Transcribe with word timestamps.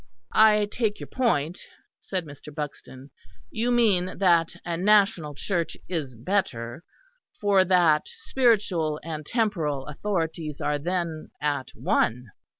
"I 0.33 0.65
take 0.65 0.99
your 0.99 1.05
point," 1.05 1.67
said 1.99 2.25
Mr. 2.25 2.51
Buxton. 2.51 3.11
"You 3.51 3.69
mean 3.69 4.17
that 4.17 4.55
a 4.65 4.75
National 4.75 5.35
Church 5.35 5.77
is 5.87 6.15
better, 6.15 6.83
for 7.39 7.63
that 7.65 8.07
spiritual 8.07 8.99
and 9.03 9.23
temporal 9.23 9.85
authorities 9.85 10.59
are 10.59 10.79
then 10.79 11.29
at 11.39 11.69
one." 11.75 12.31